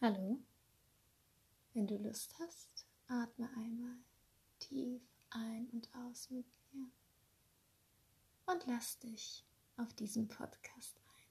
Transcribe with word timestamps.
Hallo. 0.00 0.38
Wenn 1.74 1.88
du 1.88 1.96
Lust 1.96 2.32
hast, 2.38 2.86
atme 3.08 3.50
einmal 3.56 3.96
tief 4.60 5.02
ein 5.30 5.68
und 5.70 5.92
aus 5.92 6.30
mit 6.30 6.46
mir 6.70 6.88
und 8.46 8.64
lass 8.66 9.00
dich 9.00 9.44
auf 9.76 9.92
diesen 9.94 10.28
Podcast 10.28 11.00
ein. 11.00 11.24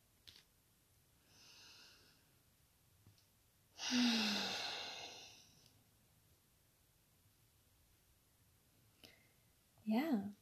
Ja, 9.85 10.33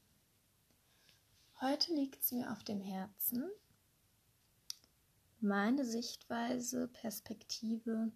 heute 1.61 1.93
liegt 1.93 2.23
es 2.23 2.31
mir 2.31 2.51
auf 2.51 2.63
dem 2.63 2.81
Herzen, 2.81 3.51
meine 5.45 5.85
Sichtweise, 5.85 6.87
Perspektive 6.87 8.11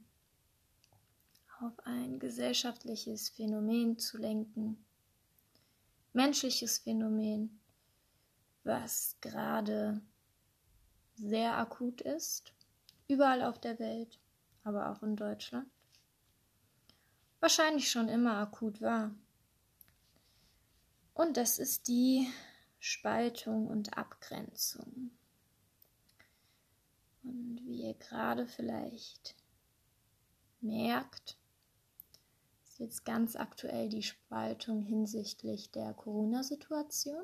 auf 1.62 1.74
ein 1.86 2.20
gesellschaftliches 2.20 3.30
Phänomen 3.30 4.00
zu 4.00 4.18
lenken, 4.18 4.84
menschliches 6.12 6.80
Phänomen, 6.80 7.60
was 8.64 9.16
gerade 9.22 10.02
sehr 11.16 11.58
akut 11.58 12.02
ist, 12.02 12.54
überall 13.08 13.44
auf 13.44 13.60
der 13.60 13.78
Welt, 13.78 14.20
aber 14.64 14.92
auch 14.92 15.04
in 15.04 15.16
Deutschland. 15.16 15.70
Wahrscheinlich 17.40 17.92
schon 17.92 18.10
immer 18.10 18.38
akut 18.38 18.82
war. 18.82 19.14
Und 21.14 21.38
das 21.38 21.60
ist 21.60 21.88
die 21.88 22.28
Spaltung 22.80 23.68
und 23.68 23.98
Abgrenzung. 23.98 25.12
Und 27.30 27.62
wie 27.66 27.84
ihr 27.84 27.94
gerade 27.94 28.48
vielleicht 28.48 29.36
merkt, 30.62 31.38
ist 32.64 32.80
jetzt 32.80 33.06
ganz 33.06 33.36
aktuell 33.36 33.88
die 33.90 34.02
Spaltung 34.02 34.82
hinsichtlich 34.82 35.70
der 35.70 35.94
Corona-Situation 35.94 37.24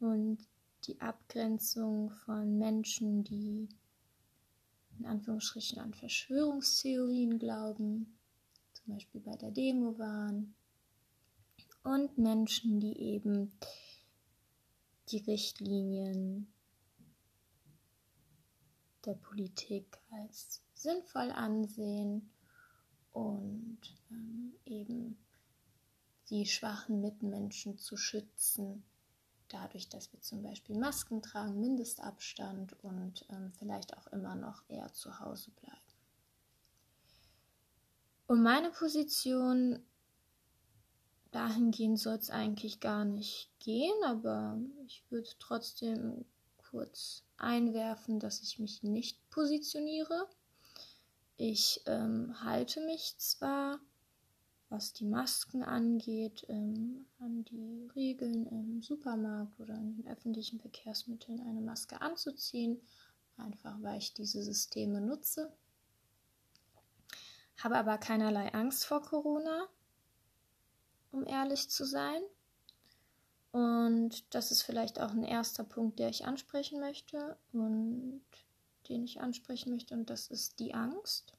und 0.00 0.38
die 0.84 1.00
Abgrenzung 1.00 2.10
von 2.10 2.58
Menschen, 2.58 3.24
die 3.24 3.68
in 4.98 5.06
Anführungsstrichen 5.06 5.78
an 5.78 5.94
Verschwörungstheorien 5.94 7.38
glauben, 7.38 8.18
zum 8.74 8.94
Beispiel 8.94 9.22
bei 9.22 9.36
der 9.36 9.50
Demo 9.50 9.98
waren, 9.98 10.54
und 11.84 12.18
Menschen, 12.18 12.80
die 12.80 12.98
eben 12.98 13.52
die 15.08 15.18
Richtlinien 15.18 16.52
der 19.08 19.14
Politik 19.14 19.98
als 20.10 20.62
sinnvoll 20.74 21.32
ansehen 21.32 22.30
und 23.12 23.78
ähm, 24.10 24.52
eben 24.66 25.18
die 26.28 26.44
schwachen 26.44 27.00
Mitmenschen 27.00 27.78
zu 27.78 27.96
schützen, 27.96 28.84
dadurch, 29.48 29.88
dass 29.88 30.12
wir 30.12 30.20
zum 30.20 30.42
Beispiel 30.42 30.76
Masken 30.76 31.22
tragen, 31.22 31.58
Mindestabstand 31.58 32.76
und 32.84 33.24
ähm, 33.30 33.50
vielleicht 33.58 33.96
auch 33.96 34.06
immer 34.08 34.34
noch 34.34 34.62
eher 34.68 34.92
zu 34.92 35.18
Hause 35.20 35.50
bleiben. 35.52 35.78
Und 38.26 38.42
meine 38.42 38.70
Position 38.70 39.82
dahingehend 41.30 41.98
soll 41.98 42.16
es 42.16 42.28
eigentlich 42.28 42.78
gar 42.80 43.06
nicht 43.06 43.50
gehen, 43.58 44.04
aber 44.04 44.58
ich 44.86 45.02
würde 45.08 45.30
trotzdem 45.38 46.26
kurz 46.70 47.22
einwerfen, 47.36 48.20
dass 48.20 48.42
ich 48.42 48.58
mich 48.58 48.82
nicht 48.82 49.28
positioniere. 49.30 50.28
Ich 51.36 51.82
ähm, 51.86 52.34
halte 52.42 52.80
mich 52.80 53.16
zwar, 53.18 53.78
was 54.68 54.92
die 54.92 55.04
Masken 55.04 55.62
angeht, 55.62 56.44
ähm, 56.48 57.06
an 57.20 57.44
die 57.44 57.88
Regeln 57.94 58.46
im 58.46 58.82
Supermarkt 58.82 59.58
oder 59.60 59.74
in 59.74 59.96
den 59.96 60.08
öffentlichen 60.08 60.60
Verkehrsmitteln 60.60 61.40
eine 61.40 61.60
Maske 61.60 62.00
anzuziehen, 62.00 62.80
einfach 63.36 63.76
weil 63.82 63.98
ich 63.98 64.14
diese 64.14 64.42
Systeme 64.42 65.00
nutze. 65.00 65.52
Habe 67.58 67.76
aber 67.76 67.98
keinerlei 67.98 68.52
Angst 68.52 68.84
vor 68.84 69.02
Corona, 69.02 69.68
um 71.12 71.26
ehrlich 71.26 71.70
zu 71.70 71.84
sein. 71.84 72.22
Und 73.52 74.34
das 74.34 74.50
ist 74.50 74.62
vielleicht 74.62 75.00
auch 75.00 75.10
ein 75.10 75.24
erster 75.24 75.64
Punkt, 75.64 75.98
der 75.98 76.10
ich 76.10 76.26
ansprechen 76.26 76.80
möchte 76.80 77.36
und 77.52 78.22
den 78.88 79.04
ich 79.04 79.20
ansprechen 79.20 79.72
möchte. 79.72 79.94
Und 79.94 80.10
das 80.10 80.28
ist 80.28 80.60
die 80.60 80.74
Angst. 80.74 81.32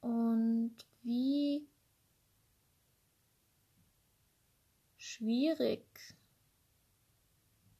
Und 0.00 0.76
wie 1.02 1.66
schwierig 4.98 5.84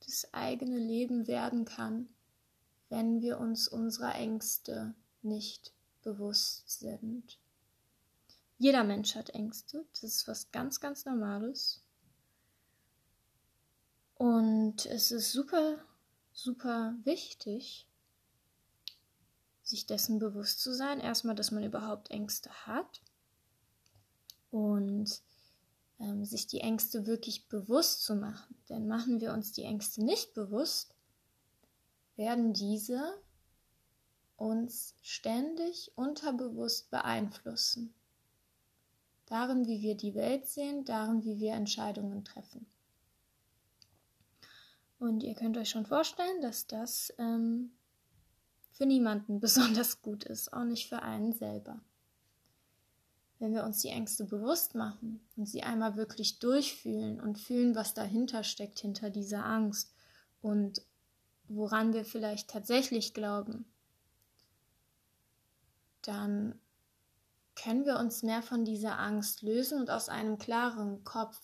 das 0.07 0.33
eigene 0.33 0.79
Leben 0.79 1.27
werden 1.27 1.65
kann, 1.65 2.09
wenn 2.89 3.21
wir 3.23 3.39
uns 3.39 3.69
unserer 3.69 4.15
Ängste 4.15 4.95
nicht 5.23 5.73
bewusst 6.03 6.79
sind. 6.79 7.39
Jeder 8.59 8.85
Mensch 8.85 9.15
hat 9.15 9.31
Ängste, 9.31 9.85
das 9.93 10.05
ist 10.05 10.29
was 10.29 10.53
ganz, 10.53 10.81
ganz 10.81 11.05
Normales. 11.05 11.84
Und 14.15 14.87
es 14.87 15.11
ist 15.11 15.33
super, 15.33 15.79
super 16.33 16.95
wichtig, 17.05 17.87
sich 19.63 19.87
dessen 19.87 20.19
bewusst 20.19 20.61
zu 20.61 20.75
sein. 20.75 21.01
Erstmal, 21.01 21.35
dass 21.35 21.51
man 21.51 21.65
überhaupt 21.65 22.11
Ängste 22.11 22.51
hat 22.67 23.03
und 24.51 25.21
ähm, 25.99 26.25
sich 26.25 26.47
die 26.47 26.61
Ängste 26.61 27.07
wirklich 27.07 27.49
bewusst 27.49 28.05
zu 28.05 28.15
machen. 28.15 28.55
Denn 28.69 28.87
machen 28.87 29.21
wir 29.21 29.33
uns 29.33 29.53
die 29.53 29.65
Ängste 29.65 30.05
nicht 30.05 30.35
bewusst, 30.35 30.95
werden 32.17 32.53
diese 32.53 33.21
uns 34.37 34.95
ständig 35.03 35.93
unterbewusst 35.97 36.91
beeinflussen. 36.91 37.95
Darin, 39.27 39.67
wie 39.67 39.81
wir 39.81 39.97
die 39.97 40.15
Welt 40.15 40.47
sehen, 40.47 40.85
darin, 40.85 41.25
wie 41.25 41.39
wir 41.39 41.55
Entscheidungen 41.55 42.25
treffen. 42.25 42.67
Und 44.99 45.23
ihr 45.23 45.35
könnt 45.35 45.57
euch 45.57 45.71
schon 45.71 45.87
vorstellen, 45.87 46.41
dass 46.41 46.67
das 46.67 47.13
ähm, 47.19 47.73
für 48.73 48.87
niemanden 48.87 49.41
besonders 49.41 50.03
gut 50.03 50.25
ist, 50.25 50.53
auch 50.53 50.65
nicht 50.65 50.89
für 50.89 51.03
einen 51.03 51.33
selber. 51.33 51.81
Wenn 53.39 53.53
wir 53.53 53.65
uns 53.65 53.81
die 53.81 53.89
Ängste 53.89 54.25
bewusst 54.25 54.75
machen 54.75 55.21
und 55.37 55.47
sie 55.47 55.63
einmal 55.63 55.97
wirklich 55.97 56.39
durchfühlen 56.39 57.21
und 57.21 57.39
fühlen, 57.39 57.75
was 57.75 57.93
dahinter 57.93 58.45
steckt, 58.45 58.79
hinter 58.79 59.11
dieser 59.11 59.45
Angst 59.45 59.93
und 60.41 60.81
woran 61.49 61.93
wir 61.93 62.05
vielleicht 62.05 62.49
tatsächlich 62.49 63.13
glauben, 63.13 63.67
dann 66.03 66.59
können 67.55 67.85
wir 67.85 67.99
uns 67.99 68.23
mehr 68.23 68.43
von 68.43 68.65
dieser 68.65 68.99
Angst 68.99 69.43
lösen 69.43 69.81
und 69.81 69.91
aus 69.91 70.09
einem 70.09 70.39
klareren 70.39 71.05
Kopf 71.05 71.41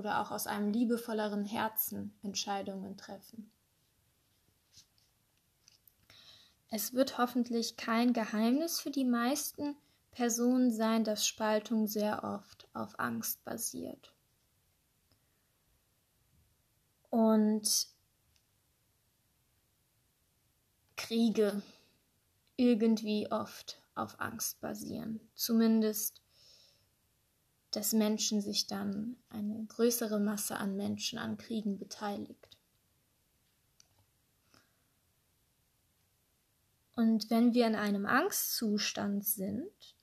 oder 0.00 0.20
auch 0.20 0.30
aus 0.30 0.46
einem 0.46 0.72
liebevolleren 0.72 1.44
Herzen 1.44 2.18
Entscheidungen 2.22 2.96
treffen. 2.96 3.52
Es 6.70 6.94
wird 6.94 7.18
hoffentlich 7.18 7.76
kein 7.76 8.14
Geheimnis 8.14 8.80
für 8.80 8.90
die 8.90 9.04
meisten 9.04 9.76
Personen 10.10 10.70
sein, 10.70 11.04
dass 11.04 11.26
Spaltung 11.26 11.86
sehr 11.86 12.24
oft 12.24 12.66
auf 12.72 12.98
Angst 12.98 13.44
basiert. 13.44 14.14
Und 17.10 17.88
Kriege 20.96 21.60
irgendwie 22.56 23.30
oft 23.30 23.82
auf 23.94 24.18
Angst 24.18 24.60
basieren. 24.60 25.20
Zumindest 25.34 26.22
dass 27.70 27.92
Menschen 27.92 28.40
sich 28.40 28.66
dann 28.66 29.16
eine 29.28 29.64
größere 29.66 30.18
Masse 30.18 30.56
an 30.56 30.76
Menschen 30.76 31.18
an 31.18 31.36
Kriegen 31.36 31.78
beteiligt. 31.78 32.58
Und 36.96 37.30
wenn 37.30 37.54
wir 37.54 37.66
in 37.66 37.76
einem 37.76 38.04
Angstzustand 38.04 39.24
sind, 39.24 39.96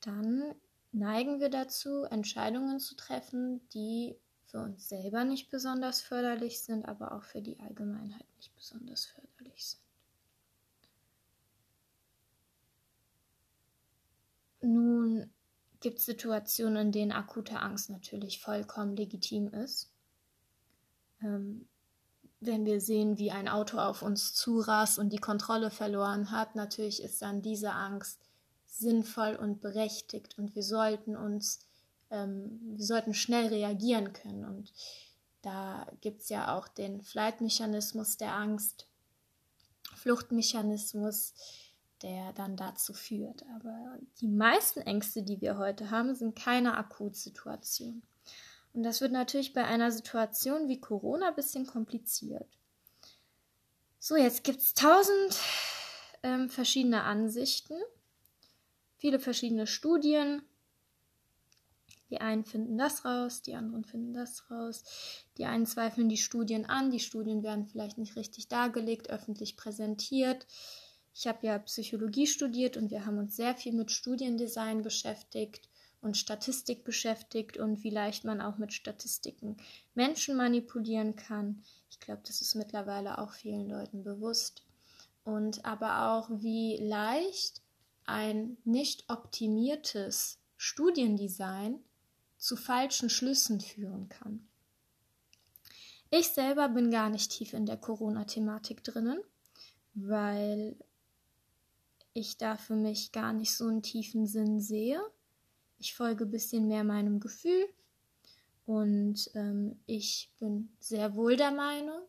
dann 0.00 0.54
neigen 0.92 1.40
wir 1.40 1.50
dazu, 1.50 2.04
Entscheidungen 2.04 2.80
zu 2.80 2.96
treffen, 2.96 3.60
die 3.70 4.16
für 4.46 4.60
uns 4.60 4.88
selber 4.88 5.24
nicht 5.24 5.50
besonders 5.50 6.00
förderlich 6.00 6.62
sind, 6.62 6.86
aber 6.86 7.12
auch 7.12 7.22
für 7.22 7.42
die 7.42 7.60
Allgemeinheit 7.60 8.24
nicht 8.36 8.54
besonders 8.56 9.04
förderlich 9.04 9.66
sind. 9.66 9.82
Nun 14.60 15.30
gibt 15.80 15.98
es 15.98 16.06
Situationen, 16.06 16.88
in 16.88 16.92
denen 16.92 17.12
akute 17.12 17.60
Angst 17.60 17.90
natürlich 17.90 18.40
vollkommen 18.40 18.96
legitim 18.96 19.48
ist. 19.48 19.90
Ähm, 21.22 21.68
wenn 22.40 22.64
wir 22.64 22.80
sehen, 22.80 23.18
wie 23.18 23.30
ein 23.30 23.48
Auto 23.48 23.78
auf 23.78 24.02
uns 24.02 24.34
zurast 24.34 24.98
und 24.98 25.12
die 25.12 25.18
Kontrolle 25.18 25.70
verloren 25.70 26.30
hat, 26.30 26.54
natürlich 26.54 27.02
ist 27.02 27.20
dann 27.22 27.42
diese 27.42 27.72
Angst 27.72 28.20
sinnvoll 28.66 29.34
und 29.34 29.60
berechtigt 29.60 30.38
und 30.38 30.54
wir 30.54 30.62
sollten 30.62 31.16
uns, 31.16 31.60
ähm, 32.10 32.60
wir 32.76 32.84
sollten 32.84 33.14
schnell 33.14 33.48
reagieren 33.48 34.12
können. 34.12 34.44
Und 34.44 34.72
da 35.42 35.90
gibt 36.00 36.22
es 36.22 36.28
ja 36.28 36.56
auch 36.56 36.68
den 36.68 37.02
Flight-Mechanismus 37.02 38.18
der 38.18 38.34
Angst, 38.34 38.86
Fluchtmechanismus, 39.96 41.34
der 42.02 42.32
dann 42.32 42.56
dazu 42.56 42.92
führt. 42.92 43.44
Aber 43.54 43.98
die 44.20 44.28
meisten 44.28 44.80
Ängste, 44.80 45.22
die 45.22 45.40
wir 45.40 45.58
heute 45.58 45.90
haben, 45.90 46.14
sind 46.14 46.36
keine 46.36 46.76
Akutsituation. 46.76 48.02
Und 48.72 48.82
das 48.82 49.00
wird 49.00 49.12
natürlich 49.12 49.52
bei 49.52 49.64
einer 49.64 49.90
Situation 49.90 50.68
wie 50.68 50.80
Corona 50.80 51.28
ein 51.28 51.34
bisschen 51.34 51.66
kompliziert. 51.66 52.46
So, 53.98 54.16
jetzt 54.16 54.44
gibt 54.44 54.60
es 54.60 54.74
tausend 54.74 55.36
ähm, 56.22 56.48
verschiedene 56.48 57.02
Ansichten, 57.02 57.74
viele 58.96 59.18
verschiedene 59.18 59.66
Studien. 59.66 60.42
Die 62.10 62.20
einen 62.20 62.44
finden 62.44 62.78
das 62.78 63.04
raus, 63.04 63.42
die 63.42 63.54
anderen 63.54 63.84
finden 63.84 64.14
das 64.14 64.50
raus. 64.50 64.84
Die 65.36 65.44
einen 65.44 65.66
zweifeln 65.66 66.08
die 66.08 66.16
Studien 66.16 66.64
an, 66.64 66.90
die 66.90 67.00
Studien 67.00 67.42
werden 67.42 67.66
vielleicht 67.66 67.98
nicht 67.98 68.16
richtig 68.16 68.48
dargelegt, 68.48 69.10
öffentlich 69.10 69.56
präsentiert. 69.56 70.46
Ich 71.18 71.26
habe 71.26 71.48
ja 71.48 71.58
Psychologie 71.58 72.28
studiert 72.28 72.76
und 72.76 72.92
wir 72.92 73.04
haben 73.04 73.18
uns 73.18 73.34
sehr 73.34 73.56
viel 73.56 73.72
mit 73.72 73.90
Studiendesign 73.90 74.82
beschäftigt 74.82 75.68
und 76.00 76.16
Statistik 76.16 76.84
beschäftigt 76.84 77.56
und 77.56 77.82
wie 77.82 77.90
leicht 77.90 78.22
man 78.22 78.40
auch 78.40 78.56
mit 78.56 78.72
Statistiken 78.72 79.56
Menschen 79.96 80.36
manipulieren 80.36 81.16
kann. 81.16 81.60
Ich 81.90 81.98
glaube, 81.98 82.22
das 82.24 82.40
ist 82.40 82.54
mittlerweile 82.54 83.18
auch 83.18 83.32
vielen 83.32 83.68
Leuten 83.68 84.04
bewusst. 84.04 84.62
Und 85.24 85.64
aber 85.64 86.12
auch, 86.12 86.30
wie 86.30 86.76
leicht 86.76 87.62
ein 88.04 88.56
nicht 88.62 89.10
optimiertes 89.10 90.38
Studiendesign 90.56 91.80
zu 92.36 92.56
falschen 92.56 93.10
Schlüssen 93.10 93.60
führen 93.60 94.08
kann. 94.08 94.46
Ich 96.10 96.28
selber 96.28 96.68
bin 96.68 96.92
gar 96.92 97.10
nicht 97.10 97.32
tief 97.32 97.54
in 97.54 97.66
der 97.66 97.76
Corona-Thematik 97.76 98.84
drinnen, 98.84 99.18
weil 99.94 100.76
ich 102.18 102.36
da 102.36 102.56
für 102.56 102.76
mich 102.76 103.12
gar 103.12 103.32
nicht 103.32 103.54
so 103.54 103.66
einen 103.66 103.82
tiefen 103.82 104.26
Sinn 104.26 104.60
sehe. 104.60 105.00
Ich 105.78 105.94
folge 105.94 106.24
ein 106.24 106.30
bisschen 106.30 106.66
mehr 106.66 106.84
meinem 106.84 107.20
Gefühl 107.20 107.68
und 108.66 109.30
ähm, 109.34 109.80
ich 109.86 110.30
bin 110.38 110.70
sehr 110.80 111.14
wohl 111.14 111.36
der 111.36 111.52
Meinung, 111.52 112.02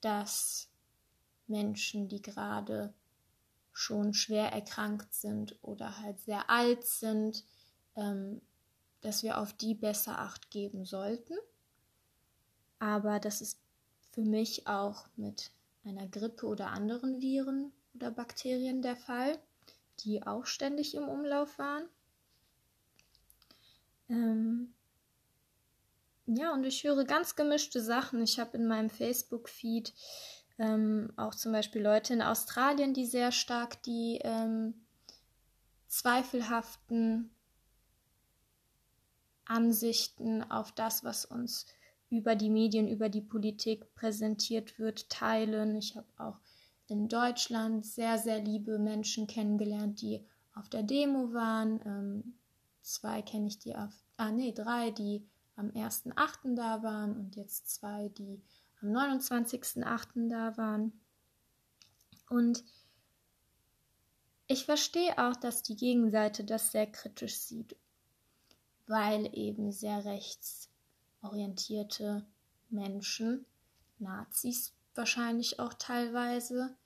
dass 0.00 0.68
Menschen, 1.46 2.08
die 2.08 2.20
gerade 2.20 2.92
schon 3.72 4.14
schwer 4.14 4.52
erkrankt 4.52 5.14
sind 5.14 5.56
oder 5.62 5.98
halt 6.00 6.20
sehr 6.20 6.50
alt 6.50 6.84
sind, 6.84 7.44
ähm, 7.96 8.40
dass 9.00 9.22
wir 9.22 9.38
auf 9.38 9.52
die 9.52 9.74
besser 9.74 10.18
acht 10.18 10.50
geben 10.50 10.84
sollten. 10.84 11.34
Aber 12.78 13.18
das 13.20 13.40
ist 13.40 13.58
für 14.12 14.22
mich 14.22 14.66
auch 14.66 15.06
mit 15.16 15.52
einer 15.84 16.06
Grippe 16.06 16.46
oder 16.46 16.68
anderen 16.68 17.20
Viren 17.20 17.72
oder 17.94 18.10
Bakterien 18.10 18.82
der 18.82 18.96
Fall, 18.96 19.38
die 20.00 20.26
auch 20.26 20.46
ständig 20.46 20.94
im 20.94 21.08
Umlauf 21.08 21.58
waren. 21.58 21.88
Ähm, 24.08 24.74
ja, 26.26 26.52
und 26.52 26.64
ich 26.64 26.84
höre 26.84 27.04
ganz 27.04 27.36
gemischte 27.36 27.82
Sachen. 27.82 28.22
Ich 28.22 28.38
habe 28.38 28.56
in 28.56 28.66
meinem 28.66 28.90
Facebook-Feed 28.90 29.92
ähm, 30.58 31.12
auch 31.16 31.34
zum 31.34 31.52
Beispiel 31.52 31.82
Leute 31.82 32.14
in 32.14 32.22
Australien, 32.22 32.94
die 32.94 33.06
sehr 33.06 33.32
stark 33.32 33.82
die 33.82 34.20
ähm, 34.22 34.74
zweifelhaften 35.88 37.30
Ansichten 39.44 40.42
auf 40.50 40.72
das, 40.72 41.04
was 41.04 41.24
uns 41.24 41.66
über 42.10 42.36
die 42.36 42.50
Medien, 42.50 42.88
über 42.88 43.08
die 43.08 43.20
Politik 43.20 43.94
präsentiert 43.94 44.78
wird, 44.78 45.10
teilen. 45.10 45.76
Ich 45.76 45.96
habe 45.96 46.06
auch 46.16 46.38
in 46.86 47.08
Deutschland 47.08 47.86
sehr, 47.86 48.18
sehr 48.18 48.40
liebe 48.40 48.78
Menschen 48.78 49.26
kennengelernt, 49.26 50.02
die 50.02 50.22
auf 50.54 50.68
der 50.68 50.82
Demo 50.82 51.32
waren. 51.32 51.80
Ähm, 51.84 52.34
zwei 52.82 53.22
kenne 53.22 53.46
ich, 53.48 53.58
die 53.58 53.74
auf, 53.74 53.92
ah 54.16 54.30
nee, 54.30 54.52
drei, 54.52 54.90
die 54.90 55.26
am 55.56 55.70
1.8. 55.70 56.54
da 56.54 56.82
waren 56.82 57.16
und 57.16 57.36
jetzt 57.36 57.68
zwei, 57.68 58.10
die 58.10 58.42
am 58.82 58.90
29.8. 58.90 60.28
da 60.28 60.54
waren. 60.56 60.92
Und 62.28 62.64
ich 64.46 64.66
verstehe 64.66 65.16
auch, 65.18 65.36
dass 65.36 65.62
die 65.62 65.76
Gegenseite 65.76 66.44
das 66.44 66.70
sehr 66.70 66.86
kritisch 66.86 67.36
sieht, 67.36 67.76
weil 68.86 69.30
eben 69.36 69.72
sehr 69.72 70.04
rechtsorientierte 70.04 72.26
Menschen, 72.68 73.46
Nazis 73.98 74.74
wahrscheinlich 74.96 75.58
auch 75.58 75.74
teilweise, 75.74 76.76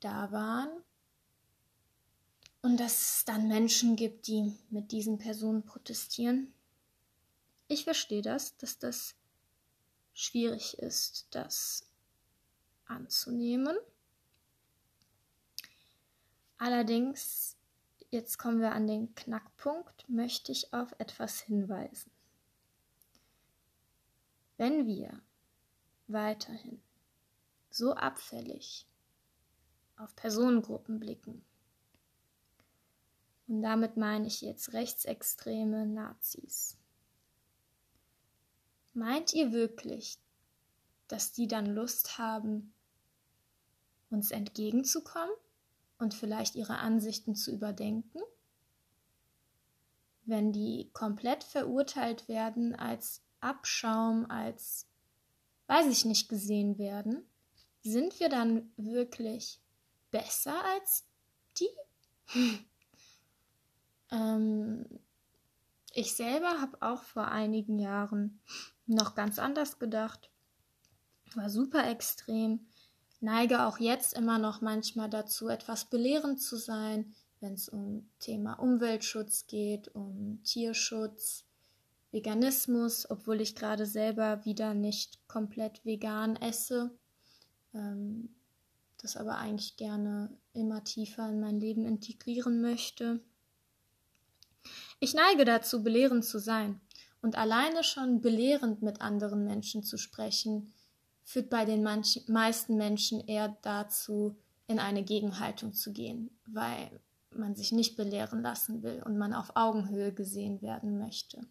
da 0.00 0.30
waren. 0.32 0.70
Und 2.62 2.78
dass 2.78 3.16
es 3.18 3.24
dann 3.24 3.48
Menschen 3.48 3.96
gibt, 3.96 4.26
die 4.26 4.56
mit 4.70 4.92
diesen 4.92 5.18
Personen 5.18 5.64
protestieren. 5.64 6.52
Ich 7.68 7.84
verstehe 7.84 8.22
das, 8.22 8.56
dass 8.56 8.78
das 8.78 9.14
schwierig 10.12 10.78
ist, 10.78 11.28
das 11.30 11.88
anzunehmen. 12.86 13.76
Allerdings, 16.56 17.56
jetzt 18.10 18.38
kommen 18.38 18.60
wir 18.60 18.72
an 18.72 18.88
den 18.88 19.14
Knackpunkt, 19.14 20.08
möchte 20.08 20.50
ich 20.50 20.72
auf 20.72 20.92
etwas 20.98 21.40
hinweisen. 21.40 22.10
Wenn 24.56 24.88
wir 24.88 25.22
weiterhin 26.08 26.82
so 27.78 27.94
abfällig 27.94 28.86
auf 29.96 30.14
Personengruppen 30.16 31.00
blicken, 31.00 31.44
und 33.46 33.62
damit 33.62 33.96
meine 33.96 34.26
ich 34.26 34.42
jetzt 34.42 34.74
rechtsextreme 34.74 35.86
Nazis, 35.86 36.76
Meint 38.98 39.32
ihr 39.32 39.52
wirklich, 39.52 40.18
dass 41.06 41.30
die 41.30 41.46
dann 41.46 41.66
Lust 41.66 42.18
haben, 42.18 42.74
uns 44.10 44.32
entgegenzukommen 44.32 45.36
und 45.98 46.14
vielleicht 46.14 46.56
ihre 46.56 46.78
Ansichten 46.78 47.36
zu 47.36 47.52
überdenken? 47.52 48.18
Wenn 50.24 50.52
die 50.52 50.90
komplett 50.94 51.44
verurteilt 51.44 52.26
werden, 52.26 52.74
als 52.74 53.22
Abschaum, 53.38 54.28
als 54.28 54.88
weiß 55.68 55.86
ich 55.86 56.04
nicht 56.04 56.28
gesehen 56.28 56.76
werden, 56.76 57.24
sind 57.88 58.20
wir 58.20 58.28
dann 58.28 58.70
wirklich 58.76 59.60
besser 60.10 60.64
als 60.74 61.04
die? 61.58 61.68
ähm, 64.10 64.86
ich 65.94 66.14
selber 66.14 66.60
habe 66.60 66.80
auch 66.80 67.02
vor 67.02 67.28
einigen 67.28 67.78
Jahren 67.78 68.40
noch 68.86 69.14
ganz 69.14 69.38
anders 69.38 69.78
gedacht. 69.78 70.30
War 71.34 71.50
super 71.50 71.90
extrem. 71.90 72.66
Neige 73.20 73.64
auch 73.64 73.78
jetzt 73.78 74.14
immer 74.14 74.38
noch 74.38 74.60
manchmal 74.60 75.10
dazu, 75.10 75.48
etwas 75.48 75.86
belehrend 75.86 76.40
zu 76.40 76.56
sein, 76.56 77.14
wenn 77.40 77.54
es 77.54 77.68
um 77.68 78.08
Thema 78.20 78.54
Umweltschutz 78.54 79.46
geht, 79.46 79.88
um 79.88 80.40
Tierschutz, 80.44 81.44
Veganismus, 82.10 83.10
obwohl 83.10 83.40
ich 83.40 83.54
gerade 83.54 83.86
selber 83.86 84.44
wieder 84.44 84.74
nicht 84.74 85.26
komplett 85.28 85.84
vegan 85.84 86.36
esse, 86.36 86.96
ähm, 87.74 88.30
das 89.00 89.16
aber 89.16 89.38
eigentlich 89.38 89.76
gerne 89.76 90.36
immer 90.52 90.82
tiefer 90.84 91.28
in 91.28 91.40
mein 91.40 91.60
Leben 91.60 91.84
integrieren 91.84 92.60
möchte. 92.60 93.20
Ich 95.00 95.14
neige 95.14 95.44
dazu, 95.44 95.82
belehrend 95.82 96.24
zu 96.24 96.38
sein. 96.38 96.80
Und 97.20 97.36
alleine 97.36 97.82
schon 97.82 98.20
belehrend 98.20 98.82
mit 98.82 99.00
anderen 99.00 99.44
Menschen 99.44 99.82
zu 99.82 99.98
sprechen, 99.98 100.72
führt 101.24 101.50
bei 101.50 101.64
den 101.64 101.82
manch, 101.82 102.24
meisten 102.28 102.76
Menschen 102.76 103.20
eher 103.20 103.56
dazu, 103.62 104.36
in 104.66 104.78
eine 104.78 105.02
Gegenhaltung 105.02 105.72
zu 105.72 105.92
gehen, 105.92 106.30
weil 106.46 107.00
man 107.34 107.54
sich 107.54 107.72
nicht 107.72 107.96
belehren 107.96 108.42
lassen 108.42 108.82
will 108.82 109.02
und 109.04 109.18
man 109.18 109.34
auf 109.34 109.52
Augenhöhe 109.54 110.12
gesehen 110.12 110.62
werden 110.62 110.98
möchte. 110.98 111.46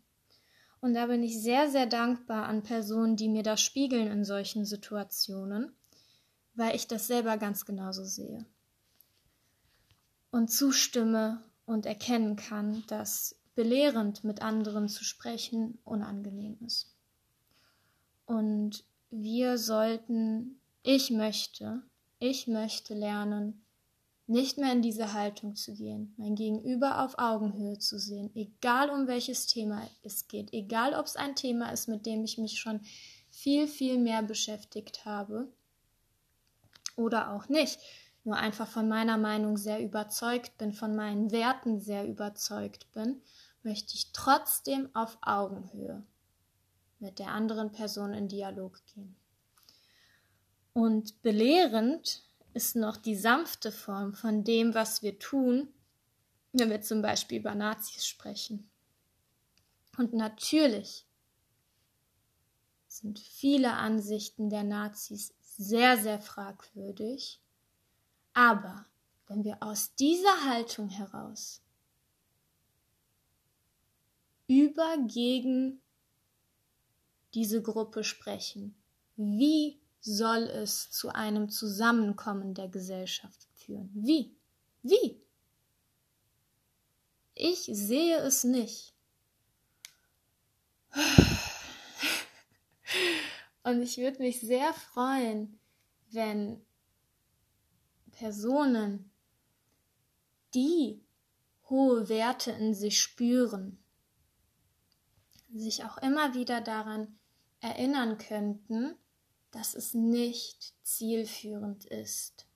Und 0.79 0.93
da 0.93 1.07
bin 1.07 1.23
ich 1.23 1.41
sehr, 1.41 1.69
sehr 1.69 1.87
dankbar 1.87 2.45
an 2.45 2.63
Personen, 2.63 3.15
die 3.15 3.29
mir 3.29 3.43
das 3.43 3.61
spiegeln 3.61 4.07
in 4.07 4.23
solchen 4.23 4.65
Situationen, 4.65 5.75
weil 6.57 6.75
ich 6.75 6.87
das 6.87 7.07
selber 7.07 7.37
ganz 7.37 7.65
genauso 7.65 8.03
sehe. 8.03 8.45
Und 10.31 10.49
zustimme 10.51 11.41
und 11.65 11.85
erkennen 11.85 12.35
kann, 12.35 12.83
dass 12.87 13.35
belehrend 13.55 14.23
mit 14.23 14.41
anderen 14.41 14.89
zu 14.89 15.03
sprechen 15.03 15.79
unangenehm 15.83 16.57
ist. 16.65 16.93
Und 18.25 18.83
wir 19.09 19.57
sollten 19.57 20.59
ich 20.89 21.11
möchte, 21.11 21.83
ich 22.19 22.47
möchte 22.47 22.93
lernen, 22.93 23.65
nicht 24.25 24.57
mehr 24.57 24.71
in 24.71 24.81
diese 24.81 25.11
Haltung 25.11 25.57
zu 25.57 25.73
gehen, 25.73 26.13
mein 26.15 26.35
Gegenüber 26.35 27.03
auf 27.03 27.17
Augenhöhe 27.17 27.77
zu 27.77 27.99
sehen, 27.99 28.31
egal 28.35 28.89
um 28.89 29.05
welches 29.07 29.47
Thema 29.47 29.85
es 30.03 30.29
geht, 30.29 30.53
egal 30.53 30.93
ob 30.93 31.05
es 31.05 31.17
ein 31.17 31.35
Thema 31.35 31.71
ist, 31.71 31.89
mit 31.89 32.05
dem 32.05 32.23
ich 32.23 32.37
mich 32.37 32.59
schon 32.59 32.79
viel, 33.29 33.67
viel 33.67 33.97
mehr 33.97 34.23
beschäftigt 34.23 35.03
habe 35.03 35.51
oder 36.97 37.31
auch 37.31 37.47
nicht, 37.47 37.79
nur 38.25 38.35
einfach 38.35 38.67
von 38.67 38.89
meiner 38.89 39.17
Meinung 39.17 39.55
sehr 39.55 39.81
überzeugt 39.81 40.57
bin, 40.57 40.73
von 40.73 40.97
meinen 40.97 41.31
Werten 41.31 41.79
sehr 41.79 42.05
überzeugt 42.05 42.91
bin, 42.91 43.21
möchte 43.63 43.95
ich 43.95 44.11
trotzdem 44.11 44.89
auf 44.93 45.17
Augenhöhe 45.21 46.05
mit 46.99 47.19
der 47.19 47.29
anderen 47.29 47.71
Person 47.71 48.13
in 48.13 48.27
Dialog 48.27 48.81
gehen. 48.93 49.15
Und 50.73 51.21
belehrend 51.21 52.23
ist 52.53 52.75
noch 52.75 52.97
die 52.97 53.15
sanfte 53.15 53.71
Form 53.71 54.13
von 54.13 54.43
dem, 54.43 54.73
was 54.73 55.01
wir 55.01 55.19
tun, 55.19 55.69
wenn 56.53 56.69
wir 56.69 56.81
zum 56.81 57.01
Beispiel 57.01 57.39
über 57.39 57.55
Nazis 57.55 58.05
sprechen. 58.05 58.69
Und 59.97 60.13
natürlich 60.13 61.05
sind 62.87 63.19
viele 63.19 63.73
Ansichten 63.73 64.49
der 64.49 64.63
Nazis 64.63 65.33
sehr, 65.57 65.97
sehr 65.97 66.19
fragwürdig. 66.19 67.39
Aber 68.33 68.85
wenn 69.27 69.43
wir 69.43 69.57
aus 69.61 69.93
dieser 69.95 70.45
Haltung 70.45 70.89
heraus 70.89 71.61
über 74.47 74.97
gegen 75.07 75.81
diese 77.33 77.61
Gruppe 77.61 78.03
sprechen, 78.03 78.75
wie 79.15 79.79
soll 79.99 80.43
es 80.43 80.91
zu 80.91 81.09
einem 81.09 81.49
Zusammenkommen 81.49 82.53
der 82.53 82.69
Gesellschaft 82.69 83.47
führen? 83.55 83.89
Wie? 83.93 84.35
Wie? 84.83 85.19
Ich 87.33 87.69
sehe 87.71 88.17
es 88.19 88.43
nicht. 88.43 88.93
Und 93.67 93.81
ich 93.81 93.97
würde 93.97 94.19
mich 94.19 94.39
sehr 94.39 94.73
freuen, 94.73 95.59
wenn 96.11 96.65
Personen, 98.13 99.11
die 100.53 101.03
hohe 101.69 102.07
Werte 102.07 102.51
in 102.51 102.73
sich 102.73 103.01
spüren, 103.01 103.83
sich 105.53 105.83
auch 105.83 105.97
immer 105.97 106.33
wieder 106.33 106.61
daran 106.61 107.19
erinnern 107.59 108.17
könnten, 108.17 108.95
dass 109.51 109.75
es 109.75 109.93
nicht 109.93 110.73
zielführend 110.83 111.83
ist, 111.83 112.46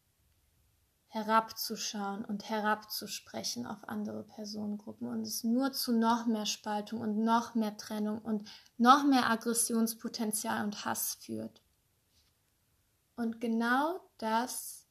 herabzuschauen 1.12 2.24
und 2.24 2.50
herabzusprechen 2.50 3.66
auf 3.66 3.88
andere 3.90 4.24
Personengruppen 4.24 5.10
und 5.10 5.24
es 5.24 5.44
nur 5.44 5.74
zu 5.74 5.92
noch 5.92 6.26
mehr 6.26 6.46
Spaltung 6.46 7.02
und 7.02 7.22
noch 7.22 7.54
mehr 7.54 7.76
Trennung 7.76 8.20
und 8.20 8.50
noch 8.78 9.04
mehr 9.04 9.30
Aggressionspotenzial 9.30 10.64
und 10.64 10.86
Hass 10.86 11.16
führt. 11.16 11.62
Und 13.18 13.42
genau 13.42 14.00
das 14.20 14.88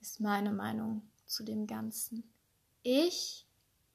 ist 0.00 0.18
meine 0.18 0.50
Meinung 0.50 1.02
zu 1.26 1.44
dem 1.44 1.66
Ganzen. 1.66 2.32
Ich 2.82 3.46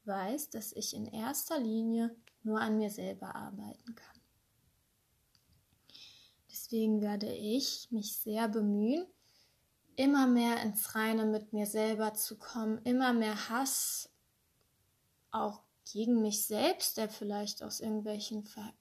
weiß, 0.03 0.51
dass 0.51 0.71
ich 0.71 0.95
in 0.95 1.07
erster 1.07 1.59
Linie 1.59 2.15
nur 2.43 2.61
an 2.61 2.77
mir 2.77 2.91
selber 2.91 3.35
arbeiten 3.35 3.95
kann. 3.95 4.19
Deswegen 6.51 7.01
werde 7.01 7.33
ich 7.33 7.87
mich 7.89 8.15
sehr 8.17 8.47
bemühen, 8.47 9.07
immer 9.97 10.27
mehr 10.27 10.61
ins 10.61 10.95
Reine 10.95 11.25
mit 11.25 11.53
mir 11.53 11.65
selber 11.65 12.13
zu 12.13 12.37
kommen, 12.37 12.79
immer 12.83 13.13
mehr 13.13 13.49
Hass 13.49 14.09
auch 15.31 15.61
gegen 15.91 16.21
mich 16.21 16.45
selbst, 16.45 16.97
der 16.97 17.09
vielleicht 17.09 17.63
aus 17.63 17.79
irgendwelchen 17.79 18.43
ver 18.43 18.73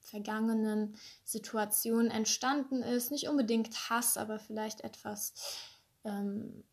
vergangenen 0.00 0.96
Situationen 1.24 2.10
entstanden 2.10 2.82
ist. 2.82 3.10
Nicht 3.10 3.28
unbedingt 3.28 3.90
Hass, 3.90 4.16
aber 4.16 4.38
vielleicht 4.38 4.80
etwas 4.80 5.34
ähm, 6.04 6.64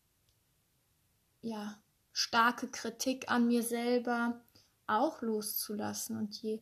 ja, 1.41 1.77
starke 2.13 2.70
Kritik 2.70 3.29
an 3.29 3.48
mir 3.48 3.62
selber 3.62 4.41
auch 4.88 5.22
loszulassen. 5.22 6.17
Und 6.17 6.41
je 6.41 6.62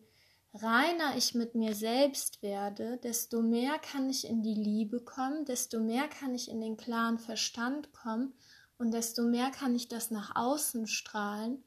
reiner 0.54 1.18
ich 1.18 1.34
mit 1.34 1.56
mir 1.56 1.74
selbst 1.74 2.42
werde, 2.44 2.98
desto 2.98 3.42
mehr 3.42 3.80
kann 3.80 4.10
ich 4.10 4.28
in 4.28 4.44
die 4.44 4.54
Liebe 4.54 5.00
kommen, 5.00 5.46
desto 5.46 5.80
mehr 5.80 6.08
kann 6.08 6.36
ich 6.36 6.50
in 6.50 6.62
den 6.62 6.78
klaren 6.78 7.18
Verstand 7.18 7.92
kommen 7.92 8.34
und 8.78 8.92
desto 8.92 9.24
mehr 9.24 9.50
kann 9.50 9.76
ich 9.76 9.88
das 9.88 10.12
nach 10.12 10.36
außen 10.36 10.88
strahlen 10.88 11.64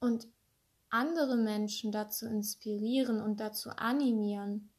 und 0.00 0.26
andere 0.90 1.36
Menschen 1.36 1.92
dazu 1.92 2.26
inspirieren 2.26 3.20
und 3.20 3.40
dazu 3.40 3.70
animieren, 3.70 4.70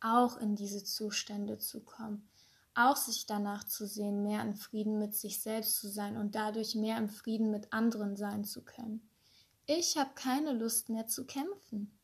auch 0.00 0.36
in 0.36 0.56
diese 0.56 0.84
Zustände 0.84 1.58
zu 1.58 1.80
kommen, 1.80 2.28
auch 2.74 2.96
sich 2.96 3.26
danach 3.26 3.64
zu 3.64 3.86
sehen, 3.86 4.22
mehr 4.22 4.42
in 4.42 4.54
Frieden 4.54 4.98
mit 4.98 5.14
sich 5.14 5.40
selbst 5.40 5.76
zu 5.76 5.88
sein 5.88 6.16
und 6.16 6.34
dadurch 6.34 6.74
mehr 6.74 6.98
im 6.98 7.08
Frieden 7.08 7.50
mit 7.50 7.72
anderen 7.72 8.16
sein 8.16 8.44
zu 8.44 8.62
können. 8.62 9.08
Ich 9.66 9.96
habe 9.96 10.10
keine 10.14 10.52
Lust 10.52 10.90
mehr 10.90 11.06
zu 11.06 11.26
kämpfen. 11.26 11.98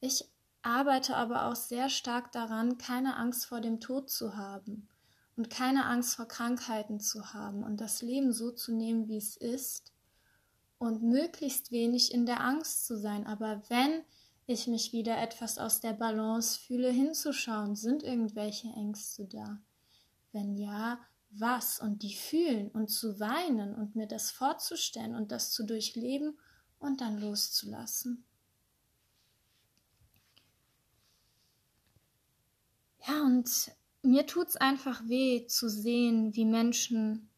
Ich 0.00 0.28
arbeite 0.62 1.16
aber 1.16 1.46
auch 1.46 1.56
sehr 1.56 1.88
stark 1.88 2.32
daran, 2.32 2.78
keine 2.78 3.16
Angst 3.16 3.46
vor 3.46 3.60
dem 3.60 3.80
Tod 3.80 4.10
zu 4.10 4.36
haben 4.36 4.88
und 5.36 5.50
keine 5.50 5.86
Angst 5.86 6.16
vor 6.16 6.26
Krankheiten 6.26 7.00
zu 7.00 7.32
haben 7.32 7.62
und 7.62 7.80
das 7.80 8.02
Leben 8.02 8.32
so 8.32 8.50
zu 8.50 8.72
nehmen, 8.72 9.08
wie 9.08 9.16
es 9.16 9.36
ist 9.36 9.92
und 10.78 11.02
möglichst 11.02 11.70
wenig 11.70 12.12
in 12.12 12.26
der 12.26 12.40
Angst 12.40 12.86
zu 12.86 12.96
sein. 12.96 13.26
Aber 13.26 13.62
wenn 13.68 14.02
ich 14.46 14.66
mich 14.66 14.92
wieder 14.92 15.18
etwas 15.18 15.58
aus 15.58 15.80
der 15.80 15.92
Balance 15.92 16.58
fühle, 16.58 16.90
hinzuschauen, 16.90 17.76
sind 17.76 18.02
irgendwelche 18.02 18.68
Ängste 18.68 19.26
da? 19.26 19.60
Wenn 20.32 20.56
ja, 20.56 20.98
was? 21.30 21.80
Und 21.80 22.02
die 22.02 22.14
fühlen 22.14 22.70
und 22.70 22.88
zu 22.88 23.20
weinen 23.20 23.74
und 23.74 23.96
mir 23.96 24.06
das 24.06 24.30
vorzustellen 24.30 25.14
und 25.14 25.32
das 25.32 25.50
zu 25.52 25.64
durchleben 25.64 26.38
und 26.78 27.00
dann 27.00 27.18
loszulassen. 27.18 28.24
Ja, 33.08 33.22
und 33.22 33.70
mir 34.02 34.26
tut 34.26 34.48
es 34.48 34.56
einfach 34.56 35.00
weh 35.08 35.46
zu 35.46 35.70
sehen, 35.70 36.34
wie 36.34 36.44
Menschen 36.44 37.30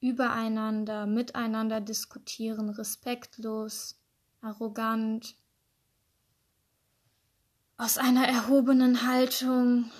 übereinander, 0.00 1.06
miteinander 1.06 1.80
diskutieren, 1.80 2.68
respektlos, 2.68 3.96
arrogant, 4.40 5.36
aus 7.76 7.96
einer 7.96 8.26
erhobenen 8.26 9.06
Haltung, 9.06 9.90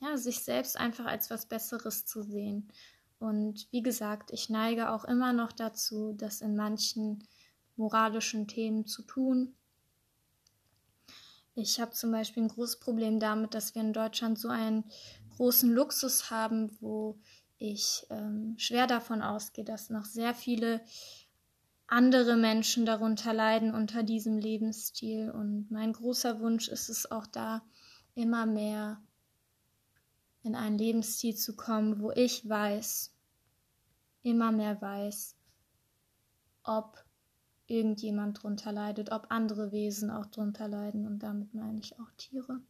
ja, 0.00 0.16
sich 0.18 0.40
selbst 0.40 0.78
einfach 0.78 1.06
als 1.06 1.30
was 1.30 1.46
Besseres 1.46 2.04
zu 2.04 2.22
sehen. 2.22 2.70
Und 3.18 3.68
wie 3.72 3.82
gesagt, 3.82 4.32
ich 4.32 4.50
neige 4.50 4.90
auch 4.90 5.04
immer 5.04 5.32
noch 5.32 5.52
dazu, 5.52 6.12
das 6.12 6.42
in 6.42 6.56
manchen 6.56 7.26
moralischen 7.76 8.48
Themen 8.48 8.86
zu 8.86 9.02
tun. 9.02 9.56
Ich 11.60 11.80
habe 11.80 11.90
zum 11.90 12.12
Beispiel 12.12 12.44
ein 12.44 12.48
großes 12.48 12.78
Problem 12.78 13.18
damit, 13.18 13.52
dass 13.52 13.74
wir 13.74 13.82
in 13.82 13.92
Deutschland 13.92 14.38
so 14.38 14.48
einen 14.48 14.84
großen 15.34 15.68
Luxus 15.68 16.30
haben, 16.30 16.70
wo 16.80 17.18
ich 17.56 18.06
ähm, 18.10 18.54
schwer 18.58 18.86
davon 18.86 19.22
ausgehe, 19.22 19.64
dass 19.64 19.90
noch 19.90 20.04
sehr 20.04 20.34
viele 20.34 20.80
andere 21.88 22.36
Menschen 22.36 22.86
darunter 22.86 23.34
leiden 23.34 23.74
unter 23.74 24.04
diesem 24.04 24.38
Lebensstil. 24.38 25.32
Und 25.32 25.68
mein 25.72 25.92
großer 25.92 26.38
Wunsch 26.38 26.68
ist 26.68 26.90
es 26.90 27.10
auch 27.10 27.26
da, 27.26 27.62
immer 28.14 28.46
mehr 28.46 29.02
in 30.44 30.54
einen 30.54 30.78
Lebensstil 30.78 31.34
zu 31.34 31.56
kommen, 31.56 32.00
wo 32.00 32.12
ich 32.12 32.48
weiß, 32.48 33.12
immer 34.22 34.52
mehr 34.52 34.80
weiß, 34.80 35.34
ob 36.62 37.04
irgendjemand 37.68 38.42
drunter 38.42 38.72
leidet, 38.72 39.12
ob 39.12 39.26
andere 39.30 39.72
Wesen 39.72 40.10
auch 40.10 40.26
drunter 40.26 40.68
leiden 40.68 41.06
und 41.06 41.22
damit 41.22 41.54
meine 41.54 41.78
ich 41.80 41.98
auch 41.98 42.10
Tiere. 42.16 42.60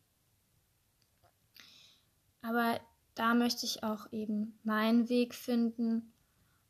Aber 2.42 2.80
da 3.14 3.34
möchte 3.34 3.64
ich 3.64 3.82
auch 3.82 4.12
eben 4.12 4.58
meinen 4.64 5.08
Weg 5.08 5.34
finden 5.34 6.12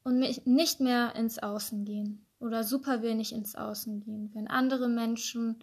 und 0.05 0.19
mich 0.19 0.47
nicht 0.47 0.81
mehr 0.81 1.15
ins 1.17 1.39
Außen 1.39 1.85
gehen 1.85 2.25
oder 2.39 2.65
super 2.65 3.03
wenig 3.03 3.33
ins 3.33 3.55
Außen 3.55 4.01
gehen. 4.01 4.31
Wenn 4.35 4.49
andere 4.49 4.89
Menschen 4.89 5.63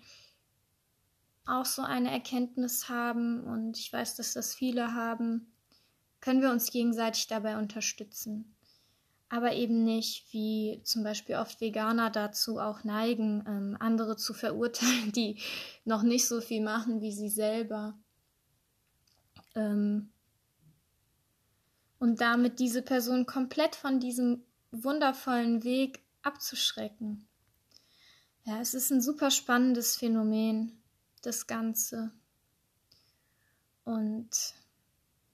auch 1.46 1.66
so 1.66 1.84
eine 1.84 2.12
Erkenntnis 2.12 2.90
haben 2.90 3.44
und 3.44 3.78
ich 3.78 3.92
weiß, 3.94 4.16
dass 4.16 4.34
das 4.34 4.56
viele 4.56 4.94
haben, 4.94 5.54
können 6.20 6.42
wir 6.42 6.52
uns 6.52 6.72
gegenseitig 6.72 7.28
dabei 7.28 7.58
unterstützen 7.58 8.55
aber 9.36 9.54
eben 9.54 9.84
nicht, 9.84 10.32
wie 10.32 10.82
zum 10.84 11.04
Beispiel 11.04 11.36
oft 11.36 11.60
Veganer 11.62 12.10
dazu 12.10 12.60
auch 12.60 12.84
neigen, 12.84 13.44
ähm, 13.48 13.78
andere 13.80 14.16
zu 14.18 14.34
verurteilen, 14.34 15.12
die 15.12 15.40
noch 15.84 16.04
nicht 16.04 16.28
so 16.28 16.42
viel 16.42 16.62
machen 16.64 17.02
wie 17.02 17.12
sie 17.12 17.30
selber. 17.30 17.98
ähm, 19.56 20.12
und 22.00 22.22
damit 22.22 22.60
diese 22.60 22.82
Person 22.82 23.26
komplett 23.26 23.76
von 23.76 24.00
diesem 24.00 24.44
wundervollen 24.72 25.64
Weg 25.64 26.04
abzuschrecken. 26.22 27.28
Ja, 28.44 28.60
es 28.62 28.74
ist 28.74 28.92
ein 28.92 29.02
super 29.02 29.32
spannendes 29.32 29.96
Phänomen, 29.98 30.84
das 31.22 31.48
Ganze. 31.48 32.12
Und 33.86 34.30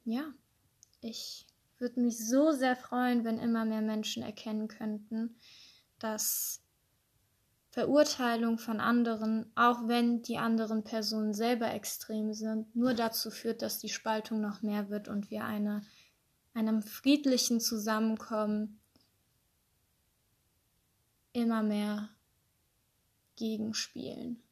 ja, 0.06 0.24
ich 1.02 1.46
würde 1.82 2.00
mich 2.00 2.18
so 2.26 2.52
sehr 2.52 2.76
freuen, 2.76 3.26
wenn 3.26 3.40
immer 3.40 3.66
mehr 3.66 3.82
Menschen 3.82 4.24
erkennen 4.24 4.68
könnten, 4.68 5.36
dass 6.00 6.62
Verurteilung 7.72 8.58
von 8.58 8.80
anderen, 8.80 9.50
auch 9.56 9.88
wenn 9.88 10.22
die 10.22 10.38
anderen 10.38 10.84
Personen 10.84 11.34
selber 11.34 11.72
extrem 11.74 12.34
sind, 12.34 12.76
nur 12.76 12.94
dazu 12.94 13.32
führt, 13.32 13.62
dass 13.62 13.80
die 13.80 13.90
Spaltung 13.90 14.42
noch 14.42 14.62
mehr 14.62 14.90
wird 14.90 15.08
und 15.08 15.32
wir 15.32 15.46
eine, 15.46 15.82
einem 16.54 16.82
friedlichen 16.82 17.62
Zusammenkommen 17.62 18.80
immer 21.34 21.64
mehr 21.64 22.10
gegenspielen. 23.38 24.44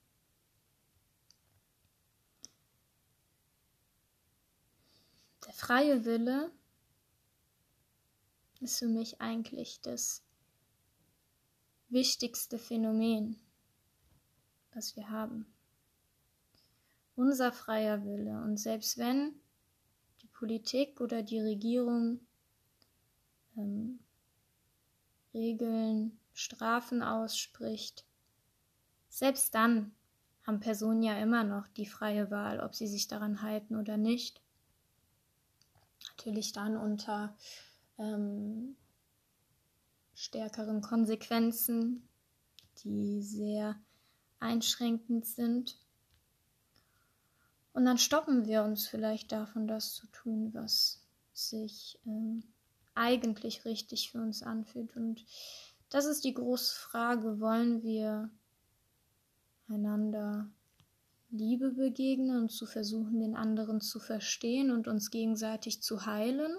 Der 5.45 5.53
freie 5.53 6.05
Wille 6.05 6.51
ist 8.61 8.79
für 8.79 8.87
mich 8.87 9.21
eigentlich 9.21 9.81
das 9.81 10.23
wichtigste 11.89 12.57
Phänomen, 12.59 13.39
was 14.73 14.95
wir 14.95 15.09
haben. 15.09 15.45
Unser 17.15 17.51
freier 17.51 18.05
Wille. 18.05 18.41
Und 18.43 18.57
selbst 18.57 18.97
wenn 18.97 19.33
die 20.21 20.27
Politik 20.27 21.01
oder 21.01 21.23
die 21.23 21.39
Regierung 21.39 22.19
ähm, 23.57 23.99
Regeln, 25.33 26.17
Strafen 26.33 27.03
ausspricht, 27.03 28.05
selbst 29.09 29.53
dann 29.53 29.91
haben 30.43 30.59
Personen 30.59 31.03
ja 31.03 31.17
immer 31.19 31.43
noch 31.43 31.67
die 31.67 31.85
freie 31.85 32.31
Wahl, 32.31 32.59
ob 32.59 32.73
sie 32.73 32.87
sich 32.87 33.07
daran 33.07 33.41
halten 33.41 33.75
oder 33.75 33.97
nicht. 33.97 34.41
Natürlich 36.07 36.53
dann 36.53 36.77
unter 36.77 37.35
ähm, 37.99 38.75
stärkeren 40.15 40.81
Konsequenzen, 40.81 42.07
die 42.83 43.21
sehr 43.21 43.75
einschränkend 44.39 45.25
sind. 45.25 45.77
Und 47.73 47.85
dann 47.85 47.97
stoppen 47.97 48.45
wir 48.45 48.63
uns 48.63 48.87
vielleicht 48.87 49.31
davon, 49.31 49.67
das 49.67 49.93
zu 49.93 50.07
tun, 50.07 50.53
was 50.53 51.05
sich 51.33 51.99
ähm, 52.05 52.43
eigentlich 52.95 53.65
richtig 53.65 54.11
für 54.11 54.19
uns 54.21 54.43
anfühlt. 54.43 54.95
Und 54.95 55.25
das 55.89 56.05
ist 56.05 56.23
die 56.23 56.33
große 56.33 56.75
Frage, 56.75 57.39
wollen 57.39 57.83
wir 57.83 58.29
einander 59.67 60.49
Liebe 61.29 61.71
begegnen 61.71 62.41
und 62.41 62.51
zu 62.51 62.65
versuchen, 62.65 63.19
den 63.19 63.35
anderen 63.35 63.81
zu 63.81 63.99
verstehen 63.99 64.71
und 64.71 64.87
uns 64.87 65.11
gegenseitig 65.11 65.81
zu 65.81 66.05
heilen? 66.05 66.51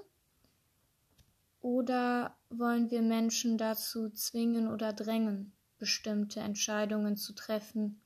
Oder 1.61 2.37
wollen 2.49 2.90
wir 2.90 3.02
Menschen 3.02 3.59
dazu 3.59 4.11
zwingen 4.11 4.69
oder 4.69 4.93
drängen, 4.93 5.52
bestimmte 5.79 6.40
Entscheidungen 6.40 7.17
zu 7.17 7.35
treffen 7.35 8.00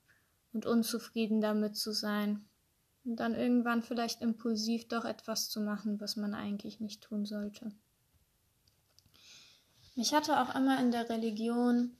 und 0.53 0.65
unzufrieden 0.65 1.41
damit 1.41 1.77
zu 1.77 1.93
sein 1.93 2.45
und 3.05 3.19
dann 3.19 3.33
irgendwann 3.33 3.81
vielleicht 3.81 4.21
impulsiv 4.21 4.87
doch 4.87 5.05
etwas 5.05 5.49
zu 5.49 5.61
machen, 5.61 6.01
was 6.01 6.15
man 6.15 6.33
eigentlich 6.33 6.79
nicht 6.79 7.01
tun 7.01 7.25
sollte? 7.25 7.71
Mich 9.95 10.13
hatte 10.13 10.41
auch 10.41 10.53
immer 10.55 10.79
in 10.81 10.91
der 10.91 11.09
Religion 11.09 11.95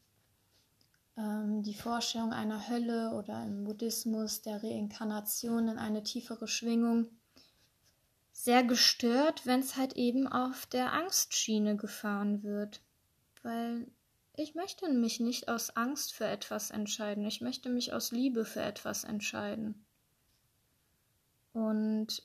ähm, 1.17 1.63
die 1.63 1.73
Vorstellung 1.73 2.33
einer 2.33 2.67
Hölle 2.67 3.11
oder 3.11 3.45
im 3.45 3.63
Buddhismus 3.63 4.41
der 4.41 4.61
Reinkarnation 4.61 5.69
in 5.69 5.77
eine 5.77 6.03
tiefere 6.03 6.47
Schwingung 6.47 7.07
sehr 8.37 8.65
gestört, 8.65 9.45
wenn 9.45 9.61
es 9.61 9.77
halt 9.77 9.93
eben 9.93 10.27
auf 10.27 10.65
der 10.65 10.91
Angstschiene 10.91 11.77
gefahren 11.77 12.43
wird. 12.43 12.81
Weil 13.43 13.87
ich 14.35 14.55
möchte 14.55 14.89
mich 14.91 15.21
nicht 15.21 15.47
aus 15.47 15.77
Angst 15.77 16.13
für 16.13 16.25
etwas 16.25 16.69
entscheiden, 16.69 17.25
ich 17.25 17.39
möchte 17.39 17.69
mich 17.69 17.93
aus 17.93 18.11
Liebe 18.11 18.43
für 18.43 18.61
etwas 18.61 19.05
entscheiden. 19.05 19.85
Und 21.53 22.23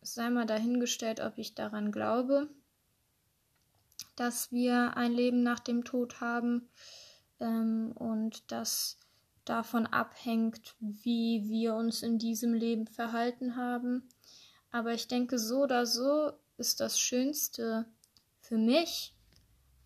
sei 0.00 0.30
mal 0.30 0.46
dahingestellt, 0.46 1.18
ob 1.18 1.38
ich 1.38 1.56
daran 1.56 1.90
glaube, 1.90 2.48
dass 4.14 4.52
wir 4.52 4.96
ein 4.96 5.12
Leben 5.12 5.42
nach 5.42 5.58
dem 5.58 5.84
Tod 5.84 6.20
haben 6.20 6.68
ähm, 7.40 7.90
und 7.96 8.52
das 8.52 9.00
davon 9.44 9.86
abhängt, 9.86 10.76
wie 10.78 11.48
wir 11.48 11.74
uns 11.74 12.04
in 12.04 12.20
diesem 12.20 12.54
Leben 12.54 12.86
verhalten 12.86 13.56
haben. 13.56 14.08
Aber 14.70 14.92
ich 14.92 15.08
denke, 15.08 15.38
so 15.38 15.62
oder 15.62 15.86
so 15.86 16.32
ist 16.56 16.80
das 16.80 16.98
Schönste 16.98 17.86
für 18.40 18.58
mich, 18.58 19.14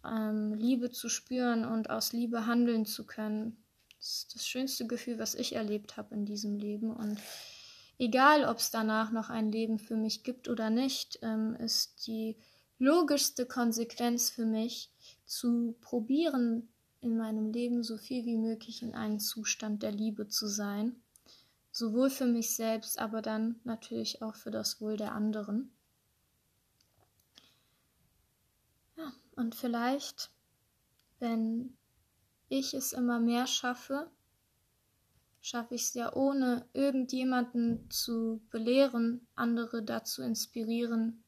ähm, 0.04 0.54
Liebe 0.54 0.90
zu 0.90 1.08
spüren 1.08 1.64
und 1.64 1.90
aus 1.90 2.12
Liebe 2.12 2.46
handeln 2.46 2.86
zu 2.86 3.06
können. 3.06 3.56
Das 3.98 4.14
ist 4.14 4.34
das 4.34 4.46
schönste 4.46 4.86
Gefühl, 4.86 5.18
was 5.18 5.34
ich 5.34 5.54
erlebt 5.54 5.96
habe 5.96 6.14
in 6.14 6.26
diesem 6.26 6.56
Leben. 6.56 6.90
Und 6.90 7.18
egal, 7.98 8.44
ob 8.44 8.58
es 8.58 8.70
danach 8.70 9.12
noch 9.12 9.30
ein 9.30 9.52
Leben 9.52 9.78
für 9.78 9.96
mich 9.96 10.24
gibt 10.24 10.48
oder 10.48 10.70
nicht, 10.70 11.20
ähm, 11.22 11.54
ist 11.56 12.06
die 12.06 12.36
logischste 12.78 13.46
Konsequenz 13.46 14.30
für 14.30 14.44
mich, 14.44 14.90
zu 15.24 15.76
probieren, 15.80 16.68
in 17.00 17.16
meinem 17.16 17.50
Leben 17.50 17.82
so 17.82 17.96
viel 17.96 18.24
wie 18.24 18.36
möglich 18.36 18.82
in 18.82 18.94
einem 18.94 19.18
Zustand 19.18 19.82
der 19.82 19.92
Liebe 19.92 20.28
zu 20.28 20.46
sein 20.46 21.02
sowohl 21.72 22.10
für 22.10 22.26
mich 22.26 22.54
selbst, 22.54 22.98
aber 22.98 23.22
dann 23.22 23.58
natürlich 23.64 24.22
auch 24.22 24.36
für 24.36 24.50
das 24.50 24.80
Wohl 24.80 24.96
der 24.96 25.12
anderen. 25.12 25.72
Ja, 28.96 29.12
und 29.34 29.54
vielleicht, 29.54 30.30
wenn 31.18 31.76
ich 32.48 32.74
es 32.74 32.92
immer 32.92 33.18
mehr 33.18 33.46
schaffe, 33.46 34.10
schaffe 35.40 35.74
ich 35.74 35.82
es 35.82 35.94
ja 35.94 36.14
ohne 36.14 36.66
irgendjemanden 36.74 37.90
zu 37.90 38.42
belehren, 38.50 39.26
andere 39.34 39.82
dazu 39.82 40.22
inspirieren, 40.22 41.24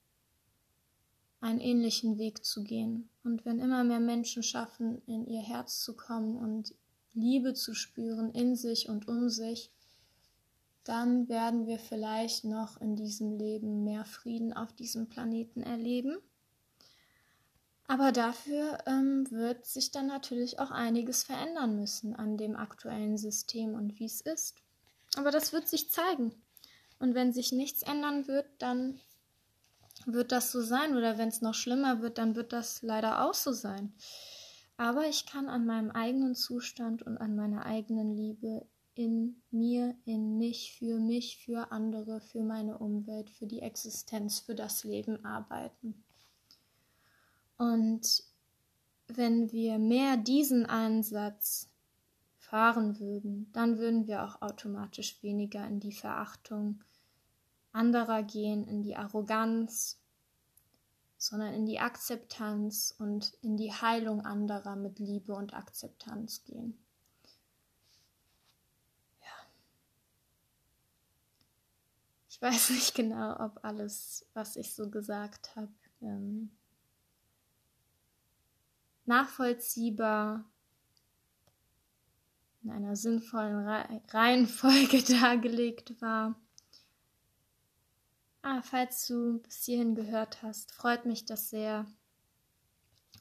einen 1.41 1.61
ähnlichen 1.61 2.19
Weg 2.19 2.45
zu 2.45 2.63
gehen. 2.63 3.09
Und 3.25 3.45
wenn 3.45 3.59
immer 3.59 3.83
mehr 3.83 4.01
Menschen 4.01 4.43
schaffen, 4.43 5.03
in 5.07 5.27
ihr 5.27 5.41
Herz 5.41 5.81
zu 5.81 5.97
kommen 5.97 6.37
und 6.37 6.75
Liebe 7.15 7.55
zu 7.55 7.75
spüren 7.75 8.31
in 8.31 8.57
sich 8.57 8.89
und 8.89 9.09
um 9.09 9.29
sich, 9.29 9.74
dann 10.85 11.29
werden 11.29 11.67
wir 11.67 11.79
vielleicht 11.79 12.45
noch 12.45 12.81
in 12.81 12.95
diesem 12.95 13.33
Leben 13.33 13.85
mehr 13.85 14.05
Frieden 14.05 14.53
auf 14.53 14.73
diesem 14.75 15.09
Planeten 15.09 15.63
erleben. 15.63 16.19
Aber 17.87 18.13
dafür 18.13 18.79
ähm, 18.87 19.31
wird 19.31 19.67
sich 19.67 19.91
dann 19.91 20.07
natürlich 20.07 20.59
auch 20.59 20.71
einiges 20.71 21.23
verändern 21.23 21.77
müssen 21.77 22.15
an 22.15 22.37
dem 22.37 22.57
aktuellen 22.57 23.19
System 23.19 23.75
und 23.75 23.99
wie 23.99 24.07
es 24.07 24.21
ist. 24.21 24.57
Aber 25.17 25.31
das 25.31 25.53
wird 25.53 25.69
sich 25.69 25.91
zeigen. 25.91 26.35
Und 26.99 27.15
wenn 27.15 27.33
sich 27.33 27.53
nichts 27.53 27.83
ändern 27.83 28.27
wird, 28.27 28.47
dann 28.59 29.01
wird 30.07 30.33
das 30.33 30.51
so 30.51 30.63
sein. 30.63 30.97
Oder 30.97 31.19
wenn 31.19 31.29
es 31.29 31.43
noch 31.43 31.55
schlimmer 31.55 32.01
wird, 32.01 32.19
dann 32.19 32.37
wird 32.37 32.53
das 32.53 32.83
leider 32.83 33.25
auch 33.25 33.35
so 33.35 33.53
sein. 33.53 33.93
Aber 34.77 35.07
ich 35.07 35.27
kann 35.27 35.49
an 35.49 35.67
meinem 35.67 35.91
eigenen 35.91 36.35
Zustand 36.35 37.03
und 37.03 37.19
an 37.19 37.37
meiner 37.37 37.65
eigenen 37.65 38.17
Liebe 38.17 38.67
in 38.95 39.43
mir, 39.51 39.97
in 40.05 40.39
mich, 40.39 40.77
für 40.79 40.99
mich, 40.99 41.39
für 41.39 41.73
andere, 41.73 42.21
für 42.21 42.43
meine 42.43 42.79
Umwelt, 42.79 43.31
für 43.31 43.47
die 43.47 43.61
Existenz, 43.61 44.41
für 44.41 44.55
das 44.55 44.85
Leben 44.85 45.25
arbeiten. 45.25 46.05
Und 47.57 48.23
wenn 49.09 49.51
wir 49.53 49.79
mehr 49.79 50.17
diesen 50.17 50.67
Ansatz 50.67 51.69
fahren 52.39 53.01
würden, 53.01 53.51
dann 53.53 53.79
würden 53.79 54.07
wir 54.07 54.25
auch 54.25 54.43
automatisch 54.43 55.23
weniger 55.23 55.67
in 55.67 55.81
die 55.81 55.93
Verachtung 55.93 56.83
anderer 57.73 58.23
gehen, 58.23 58.65
in 58.65 58.83
die 58.83 58.97
Arroganz, 58.97 59.99
sondern 61.19 61.55
in 61.55 61.67
die 61.67 61.81
Akzeptanz 61.81 62.95
und 62.99 63.33
in 63.43 63.57
die 63.57 63.73
Heilung 63.73 64.21
anderer 64.21 64.77
mit 64.77 64.99
Liebe 64.99 65.35
und 65.35 65.55
Akzeptanz 65.55 66.45
gehen. 66.45 66.84
Weiß 72.45 72.71
nicht 72.71 72.95
genau, 72.95 73.41
ob 73.41 73.65
alles, 73.65 74.27
was 74.35 74.57
ich 74.57 74.75
so 74.75 74.91
gesagt 74.91 75.57
habe, 75.57 75.73
ähm, 76.03 76.51
nachvollziehbar 79.07 80.45
in 82.63 82.71
einer 82.71 82.97
sinnvollen 82.97 83.67
Reihenfolge 84.09 85.03
dargelegt 85.21 86.01
war. 86.01 86.39
Ah, 88.43 88.61
falls 88.61 89.07
du 89.07 89.39
bis 89.39 89.65
hierhin 89.65 89.95
gehört 89.95 90.43
hast, 90.43 90.73
freut 90.73 91.07
mich 91.07 91.25
das 91.25 91.49
sehr. 91.49 91.87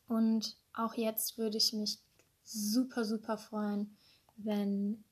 Und 0.08 0.58
auch 0.74 0.96
jetzt 0.96 1.38
würde 1.38 1.58
ich 1.58 1.72
mich 1.72 2.00
super, 2.44 3.06
super 3.06 3.38
freuen, 3.38 3.96
wenn 4.36 5.04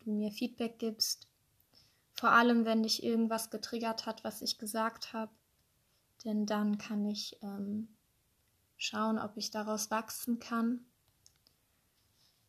du 0.00 0.12
mir 0.12 0.30
Feedback 0.30 0.78
gibst. 0.78 1.26
Vor 2.20 2.32
allem, 2.32 2.66
wenn 2.66 2.82
dich 2.82 3.02
irgendwas 3.02 3.48
getriggert 3.48 4.04
hat, 4.04 4.24
was 4.24 4.42
ich 4.42 4.58
gesagt 4.58 5.14
habe. 5.14 5.32
Denn 6.22 6.44
dann 6.44 6.76
kann 6.76 7.06
ich 7.06 7.38
ähm, 7.40 7.88
schauen, 8.76 9.18
ob 9.18 9.38
ich 9.38 9.50
daraus 9.50 9.90
wachsen 9.90 10.38
kann. 10.38 10.84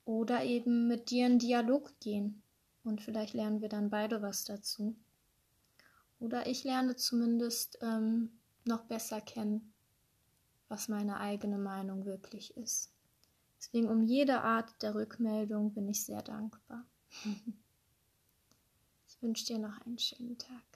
Oder 0.04 0.44
eben 0.44 0.90
mit 0.90 1.10
dir 1.10 1.26
in 1.26 1.40
Dialog 1.40 1.98
gehen. 2.02 2.44
Und 2.84 3.00
vielleicht 3.00 3.34
lernen 3.34 3.62
wir 3.62 3.70
dann 3.70 3.90
beide 3.90 4.22
was 4.22 4.44
dazu. 4.44 4.94
Oder 6.20 6.48
ich 6.48 6.66
lerne 6.66 6.98
zumindest 6.98 7.78
ähm, 7.82 8.30
noch 8.66 8.84
besser 8.84 9.22
kennen, 9.22 9.72
was 10.68 10.90
meine 10.90 11.22
eigene 11.22 11.58
Meinung 11.58 12.04
wirklich 12.04 12.58
ist. 12.58 12.92
Deswegen 13.58 13.88
um 13.88 14.04
jede 14.04 14.42
Art 14.42 14.70
der 14.82 14.96
Rückmeldung 14.96 15.74
bin 15.74 15.88
ich 15.88 16.04
sehr 16.04 16.24
dankbar. 16.24 16.86
Wünsche 19.22 19.46
dir 19.46 19.60
noch 19.60 19.80
einen 19.86 20.00
schönen 20.00 20.38
Tag. 20.38 20.71